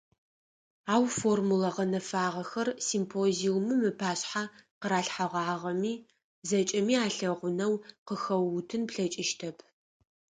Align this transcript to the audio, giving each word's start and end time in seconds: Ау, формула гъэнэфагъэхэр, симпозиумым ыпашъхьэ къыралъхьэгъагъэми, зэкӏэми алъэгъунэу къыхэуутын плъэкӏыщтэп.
Ау, 0.93 1.05
формула 1.17 1.69
гъэнэфагъэхэр, 1.75 2.67
симпозиумым 2.87 3.81
ыпашъхьэ 3.91 4.43
къыралъхьэгъагъэми, 4.79 5.93
зэкӏэми 6.47 6.95
алъэгъунэу 7.05 7.73
къыхэуутын 8.07 8.81
плъэкӏыщтэп. 8.89 9.57